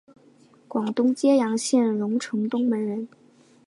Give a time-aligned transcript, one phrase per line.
[0.67, 3.07] 广东揭阳县榕城东门人。